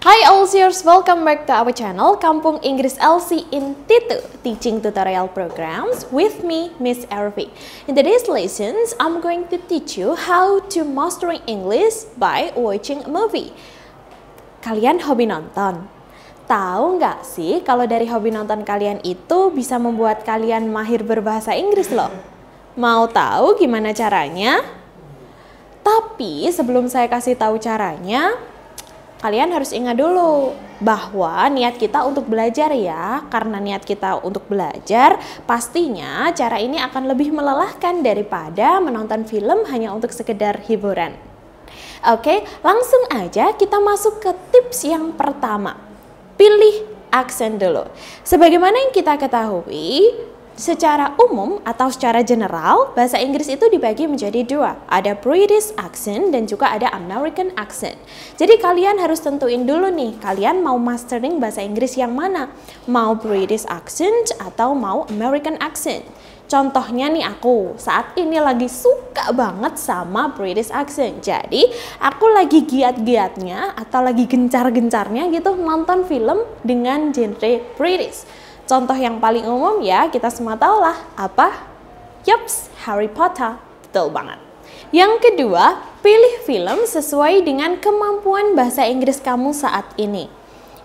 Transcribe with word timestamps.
Hi 0.00 0.24
Elsiers, 0.24 0.80
welcome 0.80 1.28
back 1.28 1.44
to 1.44 1.52
our 1.52 1.76
channel 1.76 2.16
Kampung 2.16 2.56
Inggris 2.64 2.96
LC 2.96 3.44
in 3.52 3.76
Titu 3.84 4.24
Teaching 4.40 4.80
Tutorial 4.80 5.28
Programs 5.28 6.08
with 6.08 6.40
me, 6.40 6.72
Miss 6.80 7.04
Ervi. 7.12 7.52
In 7.84 7.92
today's 7.92 8.24
lessons, 8.24 8.96
I'm 8.96 9.20
going 9.20 9.52
to 9.52 9.60
teach 9.60 10.00
you 10.00 10.16
how 10.16 10.64
to 10.72 10.88
mastering 10.88 11.44
English 11.44 12.08
by 12.16 12.48
watching 12.56 13.04
a 13.04 13.12
movie. 13.12 13.52
Kalian 14.64 15.04
hobi 15.04 15.28
nonton? 15.28 15.84
Tahu 16.48 16.96
nggak 16.96 17.20
sih 17.20 17.60
kalau 17.60 17.84
dari 17.84 18.08
hobi 18.08 18.32
nonton 18.32 18.64
kalian 18.64 19.04
itu 19.04 19.52
bisa 19.52 19.76
membuat 19.76 20.24
kalian 20.24 20.72
mahir 20.72 21.04
berbahasa 21.04 21.52
Inggris 21.52 21.92
loh? 21.92 22.08
Mau 22.72 23.04
tahu 23.04 23.60
gimana 23.60 23.92
caranya? 23.92 24.64
Tapi 25.84 26.48
sebelum 26.48 26.88
saya 26.88 27.04
kasih 27.04 27.36
tahu 27.36 27.60
caranya, 27.60 28.32
kalian 29.20 29.52
harus 29.52 29.70
ingat 29.76 30.00
dulu 30.00 30.56
bahwa 30.80 31.44
niat 31.52 31.76
kita 31.76 32.02
untuk 32.08 32.24
belajar 32.24 32.72
ya, 32.72 33.24
karena 33.28 33.60
niat 33.60 33.84
kita 33.84 34.24
untuk 34.24 34.48
belajar, 34.48 35.20
pastinya 35.44 36.32
cara 36.32 36.56
ini 36.56 36.80
akan 36.80 37.12
lebih 37.12 37.30
melelahkan 37.36 38.00
daripada 38.00 38.80
menonton 38.80 39.28
film 39.28 39.68
hanya 39.68 39.92
untuk 39.92 40.10
sekedar 40.10 40.64
hiburan. 40.64 41.14
Oke, 42.08 42.40
langsung 42.64 43.12
aja 43.12 43.52
kita 43.52 43.76
masuk 43.76 44.24
ke 44.24 44.32
tips 44.56 44.88
yang 44.88 45.12
pertama. 45.12 45.76
Pilih 46.40 46.88
aksen 47.12 47.60
dulu. 47.60 47.84
Sebagaimana 48.24 48.88
yang 48.88 48.92
kita 48.96 49.20
ketahui, 49.20 50.16
Secara 50.60 51.16
umum 51.16 51.56
atau 51.64 51.88
secara 51.88 52.20
general, 52.20 52.92
bahasa 52.92 53.16
Inggris 53.16 53.48
itu 53.48 53.64
dibagi 53.72 54.04
menjadi 54.04 54.44
dua. 54.44 54.76
Ada 54.92 55.16
British 55.16 55.72
accent 55.80 56.36
dan 56.36 56.44
juga 56.44 56.68
ada 56.68 56.92
American 56.92 57.48
accent. 57.56 57.96
Jadi 58.36 58.60
kalian 58.60 59.00
harus 59.00 59.24
tentuin 59.24 59.64
dulu 59.64 59.88
nih, 59.88 60.20
kalian 60.20 60.60
mau 60.60 60.76
mastering 60.76 61.40
bahasa 61.40 61.64
Inggris 61.64 61.96
yang 61.96 62.12
mana? 62.12 62.52
Mau 62.84 63.16
British 63.16 63.64
accent 63.72 64.36
atau 64.36 64.76
mau 64.76 65.08
American 65.08 65.56
accent? 65.64 66.04
Contohnya 66.44 67.08
nih 67.08 67.24
aku, 67.24 67.80
saat 67.80 68.12
ini 68.20 68.36
lagi 68.36 68.68
suka 68.68 69.32
banget 69.32 69.80
sama 69.80 70.28
British 70.36 70.68
accent. 70.76 71.24
Jadi, 71.24 71.72
aku 72.04 72.36
lagi 72.36 72.68
giat-giatnya 72.68 73.80
atau 73.80 74.04
lagi 74.04 74.28
gencar-gencarnya 74.28 75.32
gitu 75.32 75.56
nonton 75.56 76.04
film 76.04 76.44
dengan 76.60 77.16
genre 77.16 77.64
British. 77.80 78.28
Contoh 78.70 78.94
yang 78.94 79.18
paling 79.18 79.42
umum 79.50 79.82
ya 79.82 80.06
kita 80.06 80.30
semua 80.30 80.54
tahu 80.54 80.78
lah 80.78 80.94
apa? 81.18 81.50
Yups, 82.22 82.70
Harry 82.86 83.10
Potter. 83.10 83.58
Betul 83.82 84.14
banget. 84.14 84.38
Yang 84.94 85.26
kedua, 85.26 85.82
pilih 86.06 86.46
film 86.46 86.86
sesuai 86.86 87.42
dengan 87.42 87.82
kemampuan 87.82 88.54
bahasa 88.54 88.86
Inggris 88.86 89.18
kamu 89.18 89.50
saat 89.50 89.90
ini. 89.98 90.30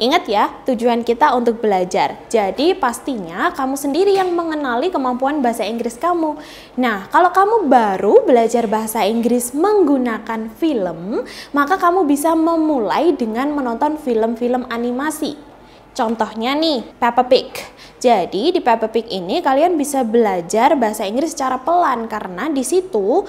Ingat 0.00 0.24
ya, 0.24 0.48
tujuan 0.64 1.04
kita 1.04 1.36
untuk 1.36 1.60
belajar. 1.60 2.16
Jadi 2.32 2.72
pastinya 2.72 3.52
kamu 3.52 3.76
sendiri 3.76 4.16
yang 4.16 4.32
mengenali 4.32 4.88
kemampuan 4.88 5.44
bahasa 5.44 5.68
Inggris 5.68 6.00
kamu. 6.00 6.40
Nah, 6.80 7.04
kalau 7.12 7.36
kamu 7.36 7.68
baru 7.68 8.24
belajar 8.24 8.64
bahasa 8.64 9.04
Inggris 9.04 9.52
menggunakan 9.52 10.48
film, 10.56 11.20
maka 11.52 11.76
kamu 11.76 12.08
bisa 12.08 12.32
memulai 12.32 13.12
dengan 13.12 13.52
menonton 13.52 14.00
film-film 14.00 14.64
animasi. 14.72 15.53
Contohnya 15.94 16.58
nih, 16.58 16.82
Peppa 16.98 17.22
Pig. 17.24 17.54
Jadi 18.02 18.52
di 18.52 18.60
Peppa 18.60 18.90
Pig 18.90 19.06
ini 19.08 19.38
kalian 19.40 19.78
bisa 19.78 20.02
belajar 20.02 20.74
bahasa 20.74 21.06
Inggris 21.06 21.32
secara 21.32 21.62
pelan 21.62 22.10
karena 22.10 22.50
di 22.50 22.60
situ 22.60 23.24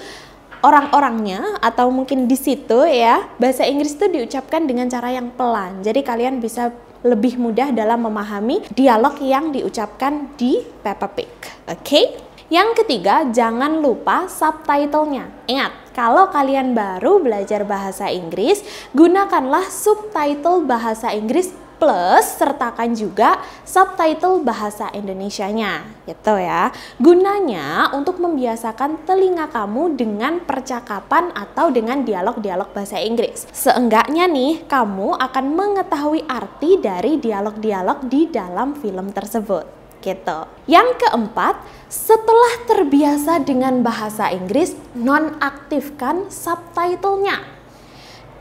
orang-orangnya 0.66 1.62
atau 1.62 1.94
mungkin 1.94 2.26
di 2.26 2.34
situ 2.34 2.90
ya 2.90 3.30
bahasa 3.38 3.64
Inggris 3.70 3.94
itu 3.94 4.10
diucapkan 4.10 4.66
dengan 4.66 4.90
cara 4.90 5.14
yang 5.14 5.30
pelan. 5.38 5.86
Jadi 5.86 6.02
kalian 6.02 6.42
bisa 6.42 6.74
lebih 7.06 7.38
mudah 7.38 7.70
dalam 7.70 8.02
memahami 8.02 8.66
dialog 8.74 9.22
yang 9.22 9.54
diucapkan 9.54 10.34
di 10.34 10.66
Peppa 10.82 11.06
Pig. 11.14 11.30
Oke? 11.70 11.80
Okay? 11.86 12.06
Yang 12.46 12.86
ketiga, 12.86 13.26
jangan 13.30 13.82
lupa 13.82 14.30
subtitlenya. 14.30 15.30
Ingat, 15.50 15.74
kalau 15.96 16.28
kalian 16.28 16.76
baru 16.76 17.24
belajar 17.24 17.64
bahasa 17.64 18.12
Inggris, 18.12 18.60
gunakanlah 18.92 19.64
subtitle 19.72 20.68
bahasa 20.68 21.16
Inggris 21.16 21.56
plus 21.76 22.40
sertakan 22.40 22.96
juga 22.96 23.40
subtitle 23.64 24.44
bahasa 24.44 24.92
Indonesianya. 24.92 25.88
Gitu 26.04 26.36
ya. 26.36 26.72
Gunanya 27.00 27.92
untuk 27.96 28.20
membiasakan 28.20 29.08
telinga 29.08 29.48
kamu 29.52 29.96
dengan 29.96 30.44
percakapan 30.44 31.32
atau 31.32 31.72
dengan 31.72 32.04
dialog-dialog 32.04 32.76
bahasa 32.76 33.00
Inggris. 33.00 33.48
Seenggaknya 33.56 34.28
nih 34.28 34.68
kamu 34.68 35.16
akan 35.16 35.46
mengetahui 35.56 36.28
arti 36.28 36.80
dari 36.80 37.20
dialog-dialog 37.20 38.08
di 38.08 38.28
dalam 38.28 38.76
film 38.76 39.16
tersebut 39.16 39.85
gitu. 40.06 40.46
Yang 40.70 41.02
keempat, 41.02 41.58
setelah 41.90 42.54
terbiasa 42.70 43.42
dengan 43.42 43.82
bahasa 43.82 44.30
Inggris, 44.30 44.78
nonaktifkan 44.94 46.30
subtitlenya. 46.30 47.42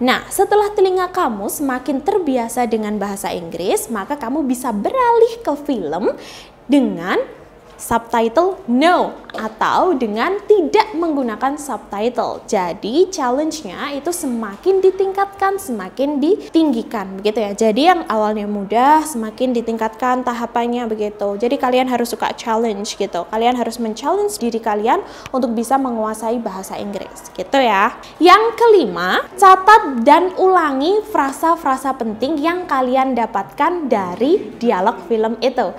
Nah, 0.04 0.26
setelah 0.28 0.69
telinga 0.76 1.08
kamu 1.08 1.48
semakin 1.48 2.04
terbiasa 2.04 2.69
dengan 2.69 3.00
bahasa 3.00 3.32
Inggris, 3.32 3.88
maka 3.88 4.20
kamu 4.20 4.44
bisa 4.44 4.69
beralih 4.69 5.41
ke 5.41 5.54
film 5.64 6.12
dengan 6.69 7.16
subtitle 7.77 8.61
no 8.71 9.12
atau 9.35 9.99
dengan 9.99 10.39
tidak 10.47 10.95
menggunakan 10.95 11.59
subtitle. 11.59 12.43
Jadi 12.47 13.11
challenge-nya 13.11 13.99
itu 13.99 14.15
semakin 14.15 14.79
ditingkatkan, 14.79 15.59
semakin 15.59 16.23
ditinggikan 16.23 17.19
begitu 17.19 17.43
ya. 17.43 17.53
Jadi 17.53 17.83
yang 17.91 18.07
awalnya 18.07 18.47
mudah 18.47 19.03
semakin 19.03 19.51
ditingkatkan 19.51 20.23
tahapannya 20.23 20.87
begitu. 20.87 21.35
Jadi 21.35 21.59
kalian 21.59 21.91
harus 21.91 22.15
suka 22.15 22.31
challenge 22.39 22.95
gitu. 22.95 23.27
Kalian 23.29 23.59
harus 23.59 23.83
men-challenge 23.83 24.39
diri 24.39 24.62
kalian 24.62 25.03
untuk 25.35 25.51
bisa 25.53 25.75
menguasai 25.75 26.39
bahasa 26.39 26.79
Inggris 26.79 27.31
gitu 27.35 27.59
ya. 27.59 27.99
Yang 28.23 28.55
kelima, 28.55 29.27
catat 29.35 30.06
dan 30.06 30.31
ulangi 30.39 31.03
frasa-frasa 31.11 31.99
penting 31.99 32.39
yang 32.39 32.71
kalian 32.71 33.19
dapatkan 33.19 33.91
dari 33.91 34.55
dialog 34.62 35.03
film 35.11 35.35
itu. 35.43 35.75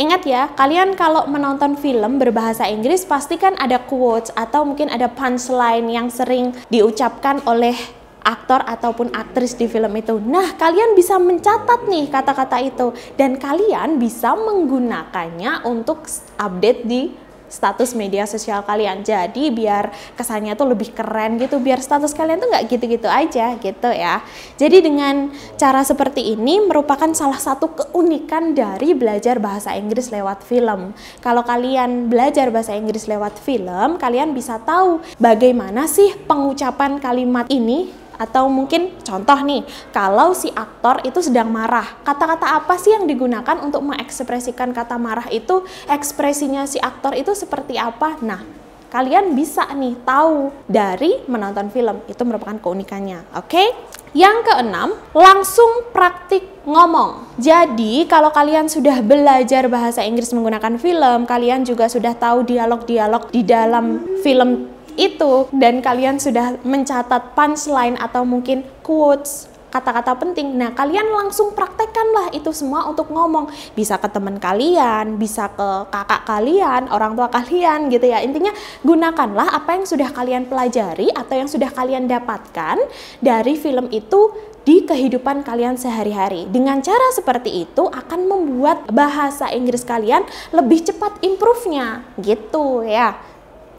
Ingat 0.00 0.24
ya, 0.24 0.48
kalian 0.56 0.96
kalau 0.96 1.28
menonton 1.28 1.76
film 1.76 2.16
berbahasa 2.16 2.64
Inggris 2.64 3.04
pasti 3.04 3.36
kan 3.36 3.52
ada 3.60 3.76
quotes 3.84 4.32
atau 4.32 4.64
mungkin 4.64 4.88
ada 4.88 5.12
punchline 5.12 5.92
yang 5.92 6.08
sering 6.08 6.56
diucapkan 6.72 7.44
oleh 7.44 7.76
aktor 8.24 8.64
ataupun 8.64 9.12
aktris 9.12 9.52
di 9.60 9.68
film 9.68 9.92
itu. 9.92 10.16
Nah, 10.16 10.56
kalian 10.56 10.96
bisa 10.96 11.20
mencatat 11.20 11.84
nih 11.84 12.08
kata-kata 12.08 12.64
itu 12.64 12.96
dan 13.20 13.36
kalian 13.36 14.00
bisa 14.00 14.32
menggunakannya 14.40 15.68
untuk 15.68 16.08
update 16.40 16.80
di 16.88 17.12
status 17.50 17.92
media 17.98 18.24
sosial 18.24 18.62
kalian. 18.64 19.02
Jadi 19.02 19.50
biar 19.50 19.90
kesannya 20.14 20.56
tuh 20.56 20.70
lebih 20.72 20.94
keren 20.94 21.36
gitu, 21.36 21.58
biar 21.58 21.82
status 21.82 22.14
kalian 22.16 22.40
tuh 22.40 22.48
nggak 22.48 22.64
gitu-gitu 22.70 23.10
aja 23.10 23.58
gitu 23.58 23.90
ya. 23.90 24.22
Jadi 24.56 24.80
dengan 24.80 25.34
cara 25.58 25.82
seperti 25.84 26.32
ini 26.32 26.62
merupakan 26.62 27.10
salah 27.12 27.36
satu 27.36 27.74
keunikan 27.74 28.54
dari 28.54 28.94
belajar 28.94 29.42
bahasa 29.42 29.74
Inggris 29.74 30.08
lewat 30.08 30.46
film. 30.46 30.94
Kalau 31.20 31.42
kalian 31.44 32.06
belajar 32.08 32.48
bahasa 32.54 32.72
Inggris 32.72 33.10
lewat 33.10 33.36
film, 33.42 33.98
kalian 33.98 34.32
bisa 34.32 34.62
tahu 34.62 35.02
bagaimana 35.18 35.90
sih 35.90 36.14
pengucapan 36.24 37.02
kalimat 37.02 37.50
ini 37.50 37.99
atau 38.20 38.52
mungkin 38.52 39.00
contoh 39.00 39.40
nih, 39.40 39.64
kalau 39.96 40.36
si 40.36 40.52
aktor 40.52 41.00
itu 41.08 41.24
sedang 41.24 41.48
marah, 41.48 41.88
kata-kata 42.04 42.60
apa 42.60 42.76
sih 42.76 42.92
yang 42.92 43.08
digunakan 43.08 43.56
untuk 43.64 43.80
mengekspresikan 43.80 44.76
kata 44.76 45.00
marah 45.00 45.32
itu? 45.32 45.64
Ekspresinya 45.88 46.68
si 46.68 46.76
aktor 46.76 47.16
itu 47.16 47.32
seperti 47.32 47.80
apa? 47.80 48.20
Nah, 48.20 48.44
kalian 48.92 49.32
bisa 49.32 49.64
nih 49.72 49.96
tahu 50.04 50.52
dari 50.68 51.24
menonton 51.24 51.72
film. 51.72 52.04
Itu 52.04 52.28
merupakan 52.28 52.60
keunikannya. 52.60 53.24
Oke? 53.40 53.56
Okay? 53.56 53.68
Yang 54.10 54.50
keenam, 54.50 54.98
langsung 55.14 55.86
praktik 55.94 56.42
ngomong. 56.66 57.30
Jadi, 57.38 58.10
kalau 58.10 58.34
kalian 58.34 58.66
sudah 58.66 58.98
belajar 59.06 59.70
bahasa 59.70 60.02
Inggris 60.02 60.34
menggunakan 60.34 60.82
film, 60.82 61.30
kalian 61.30 61.62
juga 61.62 61.86
sudah 61.86 62.18
tahu 62.18 62.42
dialog-dialog 62.42 63.30
di 63.30 63.46
dalam 63.46 64.02
film 64.26 64.79
itu 65.00 65.48
dan 65.56 65.80
kalian 65.80 66.20
sudah 66.20 66.60
mencatat 66.60 67.32
punchline 67.32 67.96
atau 67.96 68.28
mungkin 68.28 68.68
quotes 68.84 69.48
kata-kata 69.70 70.18
penting. 70.18 70.58
Nah, 70.58 70.74
kalian 70.74 71.06
langsung 71.14 71.54
praktekkanlah 71.54 72.34
itu 72.34 72.50
semua 72.50 72.90
untuk 72.90 73.08
ngomong. 73.08 73.48
Bisa 73.72 73.96
ke 73.96 74.10
teman 74.10 74.36
kalian, 74.42 75.14
bisa 75.16 75.46
ke 75.54 75.68
kakak 75.88 76.26
kalian, 76.26 76.90
orang 76.90 77.14
tua 77.14 77.30
kalian 77.30 77.86
gitu 77.88 78.10
ya. 78.10 78.18
Intinya 78.20 78.50
gunakanlah 78.82 79.54
apa 79.54 79.78
yang 79.78 79.86
sudah 79.86 80.10
kalian 80.10 80.50
pelajari 80.50 81.08
atau 81.14 81.34
yang 81.38 81.46
sudah 81.46 81.70
kalian 81.70 82.10
dapatkan 82.10 82.82
dari 83.22 83.54
film 83.54 83.86
itu 83.94 84.34
di 84.60 84.84
kehidupan 84.84 85.40
kalian 85.46 85.80
sehari-hari. 85.80 86.44
Dengan 86.50 86.84
cara 86.84 87.14
seperti 87.16 87.64
itu 87.64 87.88
akan 87.88 88.28
membuat 88.28 88.90
bahasa 88.92 89.48
Inggris 89.48 89.86
kalian 89.86 90.26
lebih 90.52 90.84
cepat 90.84 91.16
improve-nya 91.24 92.04
gitu 92.20 92.84
ya. 92.84 93.29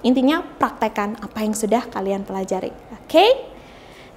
Intinya 0.02 0.42
praktekkan 0.42 1.18
apa 1.22 1.46
yang 1.46 1.54
sudah 1.54 1.86
kalian 1.90 2.26
pelajari. 2.26 2.74
Oke? 2.94 3.06
Okay? 3.08 3.32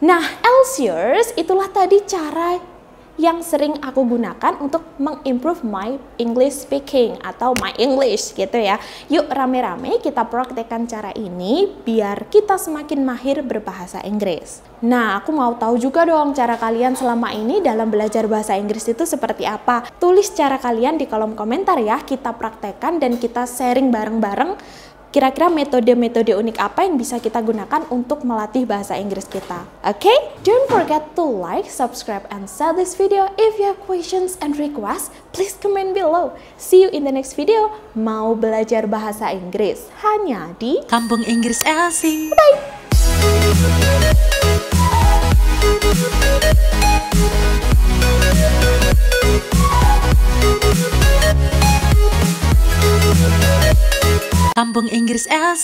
Nah, 0.05 0.21
Elsiers 0.43 1.33
itulah 1.39 1.71
tadi 1.71 2.03
cara 2.05 2.75
yang 3.15 3.47
sering 3.47 3.79
aku 3.79 4.03
gunakan 4.03 4.59
untuk 4.59 4.83
mengimprove 4.99 5.63
my 5.63 5.95
English 6.19 6.67
speaking 6.67 7.15
atau 7.23 7.55
my 7.63 7.71
English 7.79 8.35
gitu 8.35 8.59
ya. 8.59 8.83
Yuk 9.07 9.31
rame-rame 9.31 10.03
kita 10.03 10.27
praktekkan 10.27 10.91
cara 10.91 11.15
ini 11.15 11.71
biar 11.87 12.27
kita 12.27 12.59
semakin 12.59 13.07
mahir 13.07 13.39
berbahasa 13.47 14.03
Inggris. 14.03 14.67
Nah, 14.83 15.23
aku 15.23 15.31
mau 15.31 15.55
tahu 15.55 15.79
juga 15.79 16.03
dong 16.05 16.35
cara 16.35 16.59
kalian 16.59 16.99
selama 16.99 17.31
ini 17.33 17.63
dalam 17.63 17.89
belajar 17.89 18.27
bahasa 18.27 18.59
Inggris 18.59 18.85
itu 18.91 19.07
seperti 19.07 19.47
apa. 19.47 19.87
Tulis 20.03 20.35
cara 20.35 20.59
kalian 20.59 20.99
di 20.99 21.07
kolom 21.07 21.39
komentar 21.39 21.79
ya, 21.79 22.03
kita 22.03 22.35
praktekkan 22.35 22.99
dan 22.99 23.17
kita 23.17 23.47
sharing 23.47 23.95
bareng-bareng 23.95 24.59
kira-kira 25.15 25.47
metode-metode 25.47 26.35
unik 26.35 26.59
apa 26.59 26.83
yang 26.83 26.99
bisa 26.99 27.23
kita 27.23 27.39
gunakan 27.39 27.87
untuk 27.95 28.27
melatih 28.27 28.67
bahasa 28.67 28.99
Inggris 28.99 29.31
kita. 29.31 29.63
Oke? 29.87 30.11
Okay? 30.11 30.19
Don't 30.43 30.67
forget 30.67 31.15
to 31.15 31.23
like, 31.23 31.71
subscribe, 31.71 32.27
and 32.35 32.51
share 32.51 32.75
this 32.75 32.99
video. 32.99 33.31
If 33.39 33.63
you 33.63 33.71
have 33.71 33.79
questions 33.87 34.35
and 34.43 34.59
requests, 34.59 35.15
please 35.31 35.55
comment 35.55 35.95
below. 35.95 36.35
See 36.59 36.83
you 36.83 36.91
in 36.91 37.07
the 37.07 37.15
next 37.15 37.39
video. 37.39 37.71
Mau 37.95 38.35
belajar 38.35 38.91
bahasa 38.91 39.31
Inggris 39.31 39.87
hanya 40.03 40.51
di 40.59 40.83
Kampung 40.91 41.23
Inggris 41.23 41.63
Elsie. 41.63 42.35
Bye! 42.35 44.34
Inggris 54.89 55.27